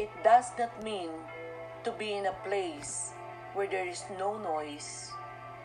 [0.00, 1.10] It does not mean
[1.84, 3.12] to be in a place
[3.52, 5.12] where there is no noise,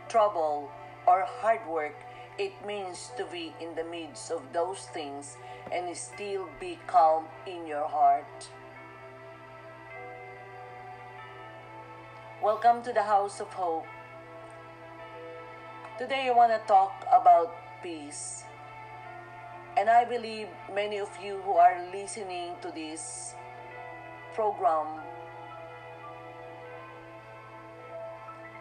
[0.09, 0.69] trouble,
[1.07, 1.95] or hard work.
[2.37, 5.37] It means to be in the midst of those things
[5.71, 8.49] and still be calm in your heart.
[12.43, 13.87] Welcome to the House of Hope.
[15.97, 18.43] Today I want to talk about peace.
[19.77, 23.33] And I believe many of you who are listening to this
[24.35, 24.99] program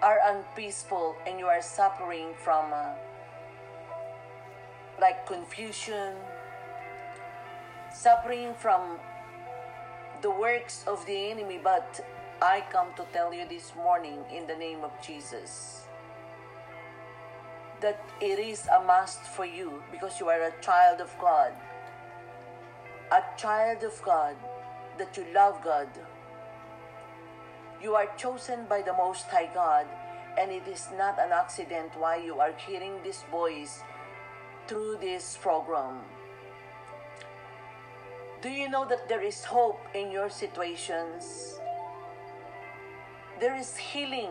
[0.00, 2.94] are unpeaceful and you are suffering from uh,
[5.00, 6.14] like confusion,
[7.92, 8.98] suffering from
[10.22, 12.00] the works of the enemy, but
[12.40, 15.86] I come to tell you this morning in the name of Jesus
[17.80, 21.52] that it is a must for you because you are a child of God.
[23.12, 24.36] A child of God,
[24.98, 25.88] that you love God.
[27.82, 29.86] You are chosen by the Most High God,
[30.38, 33.82] and it is not an accident why you are hearing this voice
[34.66, 36.00] through this program.
[38.40, 41.58] Do you know that there is hope in your situations?
[43.40, 44.30] There is healing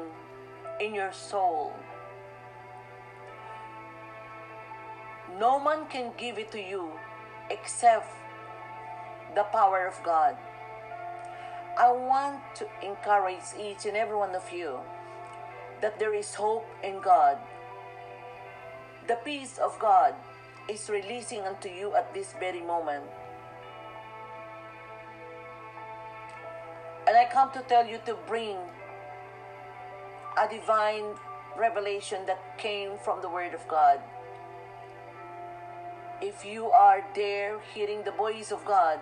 [0.80, 1.73] in your soul.
[5.39, 6.91] No man can give it to you
[7.50, 8.08] except
[9.36, 10.38] the power of God.
[11.77, 14.79] I want to encourage each and every one of you
[15.81, 17.38] that there is hope in God.
[19.07, 20.13] The peace of God
[20.69, 23.05] is releasing unto you at this very moment.
[27.07, 28.55] And I come to tell you to bring
[30.38, 31.16] a divine
[31.57, 34.00] revelation that came from the Word of God.
[36.22, 39.00] If you are there hearing the voice of God,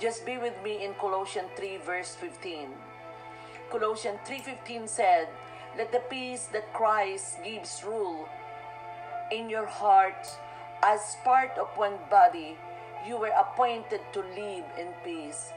[0.00, 2.70] just be with me in Colossians 3 verse 15.
[3.70, 5.28] Colossians 3:15 said,
[5.76, 8.28] "Let the peace that Christ gives rule
[9.30, 10.26] in your heart
[10.82, 12.56] as part of one body.
[13.06, 15.52] You were appointed to live in peace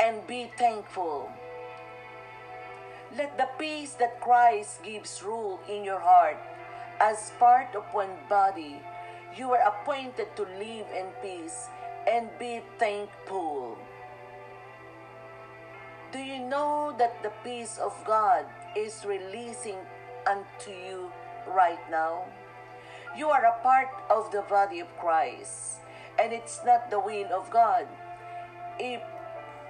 [0.00, 1.30] and be thankful.
[3.16, 6.38] Let the peace that Christ gives rule in your heart
[7.00, 8.80] as part of one body.
[9.36, 11.68] You are appointed to live in peace
[12.10, 13.78] and be thankful.
[16.10, 19.78] Do you know that the peace of God is releasing
[20.26, 21.12] unto you
[21.46, 22.26] right now?
[23.16, 25.78] You are a part of the body of Christ,
[26.18, 27.86] and it's not the will of God.
[28.80, 29.00] If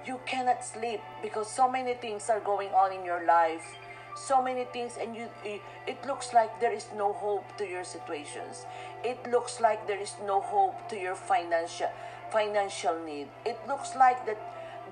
[0.05, 3.77] you cannot sleep because so many things are going on in your life,
[4.15, 8.65] so many things, and you, it looks like there is no hope to your situations.
[9.03, 11.89] It looks like there is no hope to your financial
[12.31, 13.27] financial need.
[13.45, 14.39] It looks like that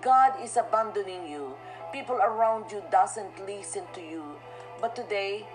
[0.01, 1.55] God is abandoning you.
[1.91, 4.23] People around you doesn't listen to you.
[4.81, 5.47] But today,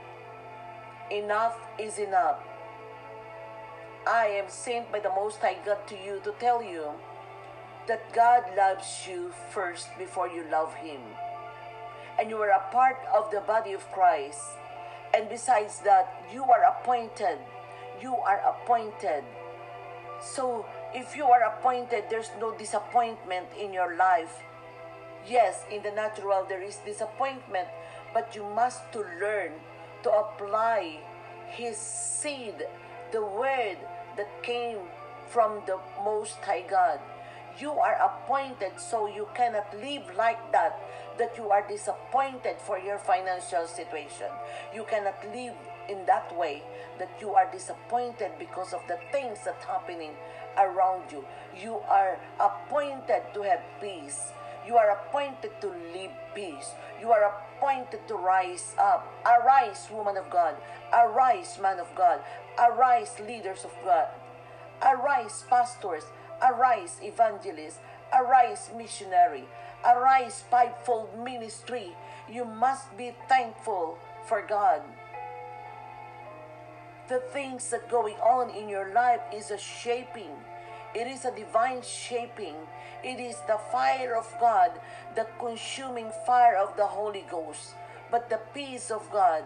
[1.10, 2.40] enough is enough.
[4.06, 6.90] I am sent by the Most High God to you to tell you
[7.86, 11.00] that God loves you first before you love Him.
[12.24, 14.40] And you are a part of the body of Christ.
[15.12, 17.36] And besides that, you are appointed.
[18.00, 19.24] You are appointed.
[20.22, 20.64] So,
[20.94, 24.40] if you are appointed, there's no disappointment in your life.
[25.28, 27.68] Yes, in the natural, there is disappointment,
[28.14, 29.52] but you must to learn
[30.02, 31.00] to apply
[31.50, 32.54] His seed,
[33.12, 33.76] the word
[34.16, 34.78] that came
[35.28, 37.00] from the Most High God.
[37.58, 40.80] You are appointed, so you cannot live like that,
[41.18, 44.28] that you are disappointed for your financial situation.
[44.74, 45.54] You cannot live
[45.88, 46.62] in that way,
[46.98, 50.12] that you are disappointed because of the things that happening
[50.58, 51.24] around you.
[51.60, 54.32] You are appointed to have peace.
[54.66, 56.70] You are appointed to live peace.
[57.00, 59.12] You are appointed to rise up.
[59.26, 60.56] Arise, woman of God.
[60.92, 62.20] Arise, man of God.
[62.58, 64.08] Arise, leaders of God.
[64.82, 66.04] Arise, pastors.
[66.42, 67.78] Arise, evangelists.
[68.12, 69.44] Arise, missionary.
[69.86, 71.92] Arise, fivefold ministry.
[72.28, 74.80] You must be thankful for God.
[77.08, 80.32] The things that going on in your life is a shaping.
[80.94, 82.54] It is a divine shaping.
[83.02, 84.72] It is the fire of God,
[85.14, 87.74] the consuming fire of the Holy Ghost.
[88.10, 89.44] But the peace of God,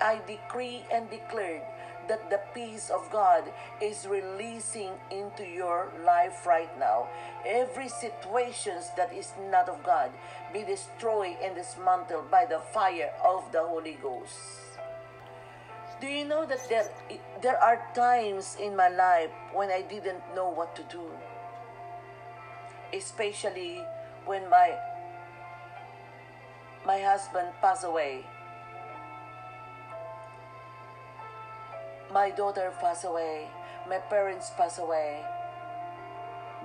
[0.00, 1.62] I decree and declare
[2.08, 3.44] that the peace of God
[3.80, 7.08] is releasing into your life right now.
[7.46, 10.10] Every situations that is not of God
[10.52, 14.36] be destroyed and dismantled by the fire of the Holy Ghost.
[16.00, 16.90] Do you know that there,
[17.40, 21.08] there are times in my life when I didn't know what to do?
[22.92, 23.82] especially
[24.24, 24.76] when my
[26.84, 28.24] my husband passed away.
[32.12, 33.48] My daughter passed away.
[33.88, 35.24] My parents passed away.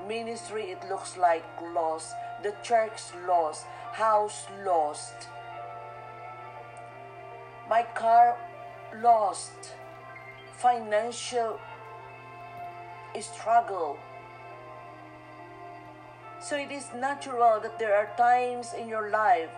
[0.07, 1.43] Ministry, it looks like
[1.73, 2.13] lost.
[2.43, 3.65] The church lost.
[3.93, 5.13] House lost.
[7.69, 8.37] My car
[9.01, 9.73] lost.
[10.53, 11.59] Financial
[13.19, 13.97] struggle.
[16.39, 19.49] So it is natural that there are times in your life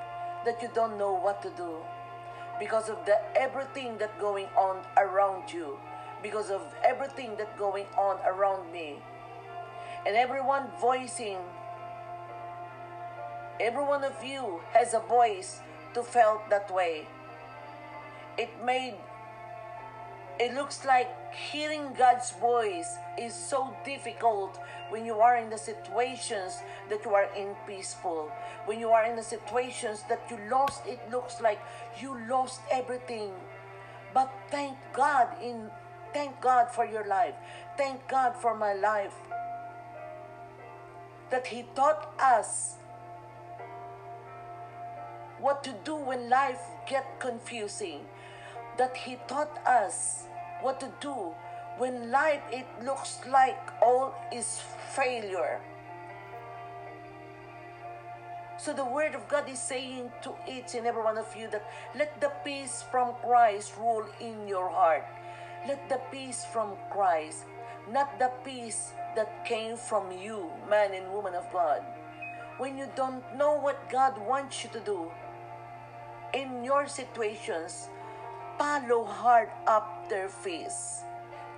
[0.46, 1.78] that you don't know what to do
[2.60, 5.80] because of the everything that going on around you
[6.22, 8.96] because of everything that going on around me.
[10.06, 11.38] And everyone voicing
[13.60, 15.62] every one of you has a voice
[15.94, 17.08] to felt that way.
[18.38, 18.96] It made
[20.40, 24.60] it looks like hearing God's voice is so difficult
[24.90, 28.32] when you are in the situations that you are in peaceful.
[28.66, 31.60] When you are in the situations that you lost, it looks like
[32.00, 33.32] you lost everything.
[34.14, 35.70] But thank God in
[36.14, 37.34] thank God for your life.
[37.76, 39.16] Thank God for my life.
[41.32, 42.76] That He taught us
[45.40, 48.06] what to do when life get confusing
[48.78, 50.28] that he taught us
[50.64, 51.36] what to do
[51.78, 54.62] when life it looks like all is
[54.96, 55.60] failure.
[58.58, 61.68] So the word of god is saying to each and every one of you that
[61.96, 65.04] let the peace from christ rule in your heart.
[65.68, 67.44] Let the peace from christ
[67.92, 71.84] not the peace that came from you man and woman of god.
[72.58, 75.12] When you don't know what god wants you to do
[76.34, 77.90] in your situations
[78.58, 81.04] follow hard up their face.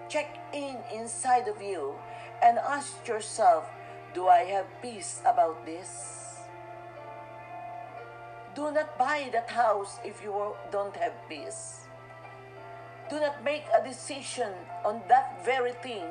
[0.10, 1.96] Check in inside of you
[2.44, 3.66] and ask yourself,
[4.14, 6.40] do I have peace about this?
[8.56, 11.82] Do not buy that house if you don't have peace.
[13.10, 14.54] Do not make a decision
[14.86, 16.04] on that very thing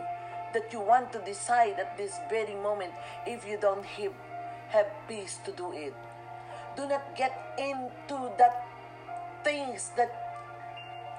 [0.53, 2.93] that you want to decide at this very moment
[3.27, 4.13] if you don't have,
[4.69, 5.95] have peace to do it.
[6.77, 8.67] Do not get into that
[9.43, 10.24] things that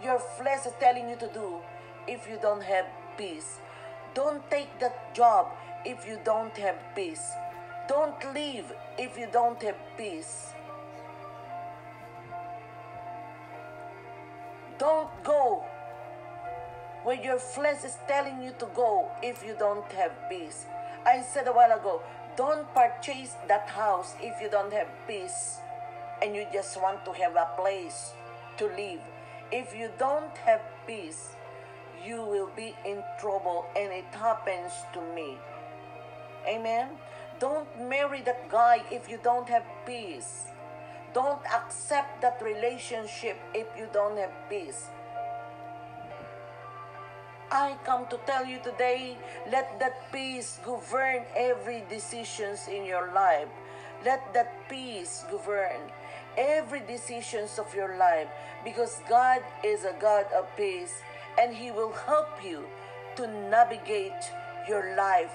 [0.04, 1.60] your flesh is telling you to do
[2.08, 2.86] if you don't have
[3.18, 3.60] peace.
[4.14, 5.48] Don't take that job
[5.86, 7.32] if you don't have peace.
[7.88, 8.66] Don't leave
[8.98, 10.54] if you don't have peace.
[14.78, 15.64] Don't go
[17.04, 20.66] where your flesh is telling you to go if you don't have peace.
[21.06, 22.02] I said a while ago,
[22.36, 25.60] don't purchase that house if you don't have peace
[26.22, 28.12] and you just want to have a place
[28.58, 29.02] to live.
[29.52, 31.36] If you don't have peace,
[32.04, 35.38] you will be in trouble, and it happens to me.
[36.48, 36.90] Amen.
[37.40, 40.46] Don't marry that guy if you don't have peace.
[41.14, 44.90] Don't accept that relationship if you don't have peace.
[47.52, 49.18] I come to tell you today,
[49.52, 53.48] let that peace govern every decisions in your life.
[54.04, 55.92] Let that peace govern
[56.38, 58.28] every decisions of your life
[58.64, 61.02] because God is a God of peace
[61.40, 62.66] and he will help you
[63.16, 64.32] to navigate
[64.68, 65.34] your life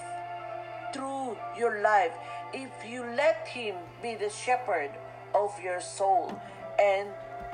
[0.93, 2.13] through your life
[2.53, 4.91] if you let him be the shepherd
[5.33, 6.39] of your soul
[6.79, 7.07] and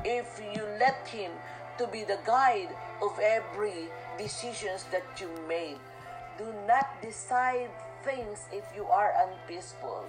[0.04, 1.32] if you let him
[1.77, 2.70] to be the guide
[3.01, 5.77] of every decisions that you made
[6.38, 7.70] do not decide
[8.04, 10.06] things if you are unpeaceful.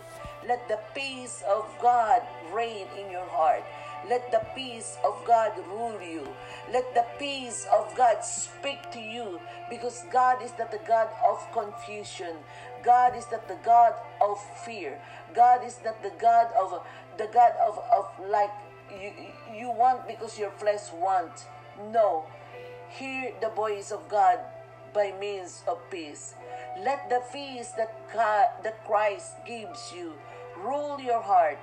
[0.47, 3.65] Let the peace of God reign in your heart.
[4.09, 6.27] Let the peace of God rule you.
[6.73, 11.45] Let the peace of God speak to you because God is not the God of
[11.53, 12.37] confusion.
[12.85, 15.01] God is not the God of fear.
[15.35, 16.87] God is not the God of
[17.19, 18.53] the God of, of like
[19.01, 19.13] you,
[19.53, 21.47] you want because your flesh wants.
[21.93, 22.27] No.
[22.91, 24.39] Hear the voice of God
[24.95, 26.35] by means of peace.
[26.85, 30.15] Let the peace that, God, that Christ gives you
[30.57, 31.59] rule your heart.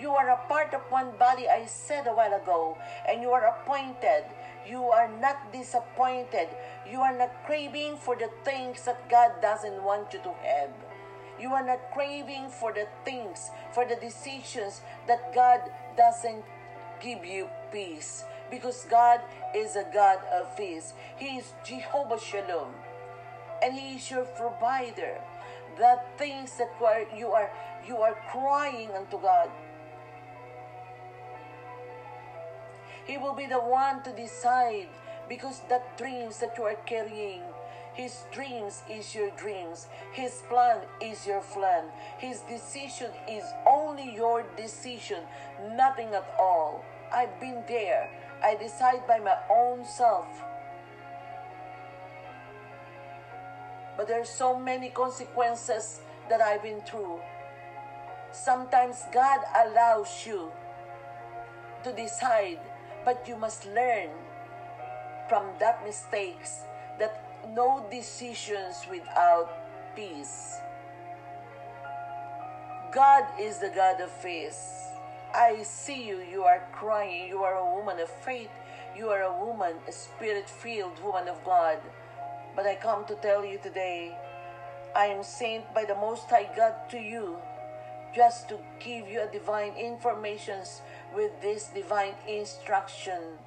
[0.00, 2.76] You are a part of one body, I said a while ago,
[3.08, 4.24] and you are appointed.
[4.66, 6.48] You are not disappointed.
[6.90, 10.70] You are not craving for the things that God doesn't want you to have.
[11.38, 15.60] You are not craving for the things, for the decisions that God
[15.96, 16.44] doesn't
[17.00, 18.24] give you peace.
[18.50, 19.20] Because God
[19.54, 20.92] is a God of peace.
[21.16, 22.74] He is Jehovah Shalom
[23.62, 25.20] and he is your provider
[25.78, 26.70] the things that
[27.16, 27.50] you are
[27.86, 29.50] you are crying unto god
[33.06, 34.88] he will be the one to decide
[35.28, 37.42] because that dreams that you are carrying
[37.94, 39.86] His dreams is your dreams.
[40.12, 41.84] His plan is your plan.
[42.18, 45.22] His decision is only your decision,
[45.74, 46.84] nothing at all.
[47.12, 48.08] I've been there.
[48.42, 50.28] I decide by my own self.
[54.00, 57.20] But there's so many consequences that I've been through.
[58.32, 60.50] Sometimes God allows you
[61.84, 62.60] to decide,
[63.04, 64.08] but you must learn
[65.28, 66.62] from that mistakes
[66.98, 69.52] that no decisions without
[69.94, 70.56] peace.
[72.94, 74.80] God is the God of peace.
[75.34, 78.48] I see you, you are crying, you are a woman of faith,
[78.96, 81.76] you are a woman, a spirit filled woman of God.
[82.56, 84.16] But I come to tell you today,
[84.94, 87.38] I am sent by the Most High God to you
[88.14, 90.82] just to give you a divine informations
[91.14, 93.38] with this divine instruction.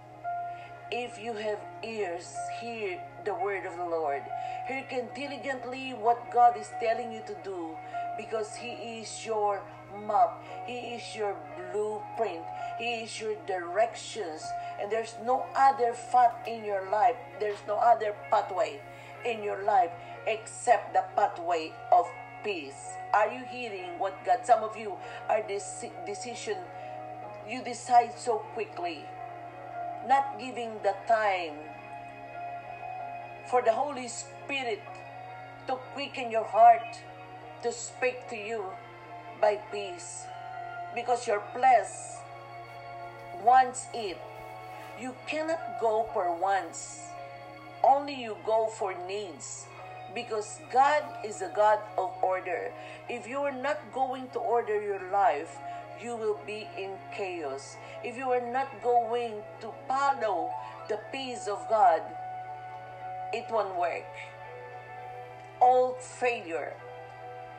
[0.91, 4.23] If you have ears, hear the word of the Lord.
[4.67, 7.75] Hear diligently what God is telling you to do
[8.15, 9.61] because He is your
[10.07, 10.43] map.
[10.65, 11.35] He is your
[11.71, 12.43] blueprint.
[12.79, 14.43] He is your directions.
[14.81, 17.15] And there's no other path in your life.
[17.39, 18.81] There's no other pathway
[19.25, 19.91] in your life
[20.27, 22.07] except the pathway of
[22.43, 22.95] peace.
[23.13, 24.39] Are you hearing what God?
[24.43, 24.95] Some of you
[25.29, 26.57] are this decision.
[27.47, 29.05] You decide so quickly,
[30.07, 31.55] not giving the time
[33.49, 34.81] for the Holy Spirit
[35.67, 36.99] to quicken your heart
[37.61, 38.65] to speak to you
[39.43, 40.23] by peace
[40.95, 42.15] because your flesh
[43.43, 44.15] wants it.
[44.95, 47.11] You cannot go for wants,
[47.83, 49.67] only you go for needs
[50.15, 52.71] because God is a God of order.
[53.09, 55.59] If you are not going to order your life,
[55.99, 57.75] you will be in chaos.
[58.01, 60.51] If you are not going to follow
[60.87, 61.99] the peace of God,
[63.33, 64.07] it won't work.
[65.59, 66.71] All failure.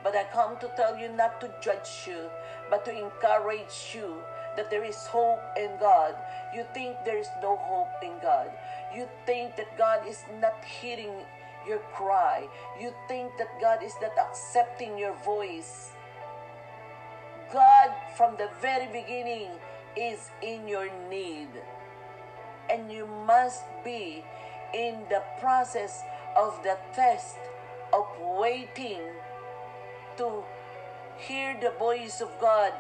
[0.04, 2.28] But I come to tell you not to judge you,
[2.68, 4.20] but to encourage you
[4.54, 6.14] that there is hope in God.
[6.54, 8.50] You think there is no hope in God.
[8.94, 11.24] You think that God is not hearing
[11.66, 12.46] your cry.
[12.78, 15.90] You think that God is not accepting your voice.
[17.50, 19.48] God, from the very beginning,
[19.96, 21.48] is in your need.
[22.68, 24.22] And you must be
[24.74, 26.02] in the process
[26.36, 27.36] of the test
[27.92, 29.00] of waiting
[30.18, 30.44] to
[31.16, 32.72] hear the voice of God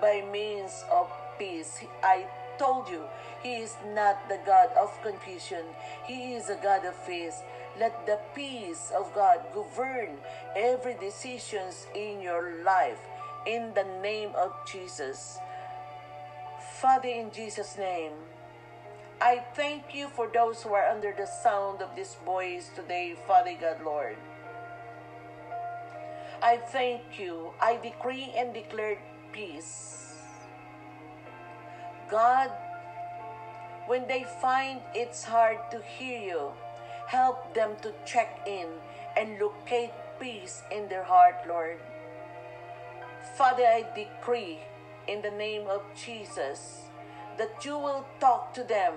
[0.00, 1.80] by means of peace.
[2.02, 2.26] I
[2.58, 3.04] told you,
[3.42, 5.64] He is not the God of confusion,
[6.06, 7.42] He is a God of peace.
[7.78, 10.18] Let the peace of God govern
[10.54, 13.00] every decisions in your life
[13.46, 15.38] in the name of Jesus.
[16.80, 18.12] Father, in Jesus' name,
[19.20, 23.54] I thank you for those who are under the sound of this voice today, Father
[23.58, 24.16] God, Lord.
[26.42, 27.52] I thank you.
[27.60, 28.98] I decree and declare
[29.30, 30.16] peace.
[32.10, 32.50] God,
[33.86, 36.50] when they find it's hard to hear you,
[37.06, 38.66] help them to check in
[39.16, 41.78] and locate peace in their heart, Lord.
[43.36, 44.58] Father, I decree
[45.06, 46.90] in the name of Jesus
[47.38, 48.94] that you will talk to them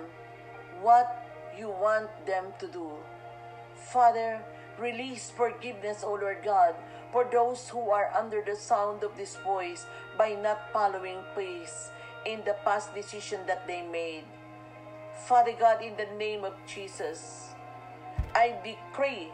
[0.81, 2.89] what you want them to do.
[3.75, 4.41] Father,
[4.79, 6.75] release forgiveness, O Lord God,
[7.11, 9.85] for those who are under the sound of this voice
[10.17, 11.89] by not following peace
[12.25, 14.25] in the past decision that they made.
[15.25, 17.55] Father God, in the name of Jesus,
[18.33, 19.31] I decree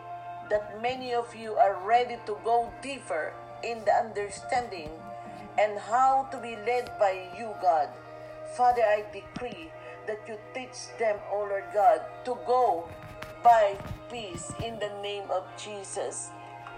[0.50, 3.34] that many of you are ready to go deeper
[3.64, 4.90] in the understanding
[5.58, 7.90] and how to be led by you, God.
[8.56, 9.72] Father, I decree
[10.08, 12.88] that you teach them, O Lord God, to go
[13.44, 13.78] by
[14.12, 16.30] peace in the name of Jesus.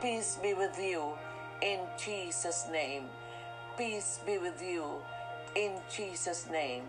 [0.01, 1.13] Peace be with you
[1.61, 3.05] in Jesus' name.
[3.77, 5.01] Peace be with you
[5.55, 6.83] in Jesus' name.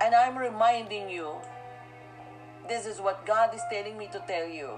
[0.00, 1.34] And I'm reminding you,
[2.68, 4.70] this is what God is telling me to tell you.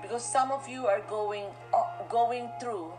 [0.00, 2.92] Because some of you are going uh, going through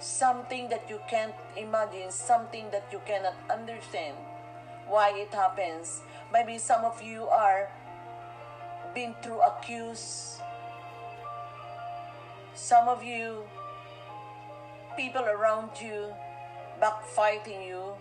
[0.00, 4.16] something that you can't imagine, something that you cannot understand
[4.88, 6.00] why it happens.
[6.32, 7.70] Maybe some of you are
[8.94, 10.40] been through accuse.
[12.54, 13.44] Some of you,
[14.96, 16.12] people around you,
[16.82, 17.94] backfighting you.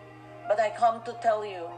[0.47, 1.69] But I come to tell you,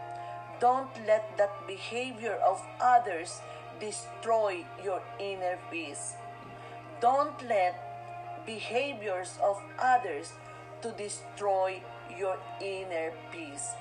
[0.60, 3.42] don't let that behavior of others
[3.80, 6.14] destroy your inner peace.
[7.02, 7.91] Don't let
[8.46, 10.34] behaviors of others
[10.82, 11.82] to destroy
[12.18, 13.72] your inner peace.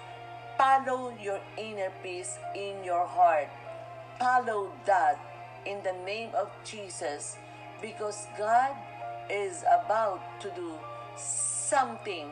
[0.59, 3.49] Follow your inner peace in your heart.
[4.19, 5.19] Follow that
[5.65, 7.37] in the name of Jesus
[7.81, 8.77] because God
[9.31, 10.73] is about to do
[11.17, 12.29] something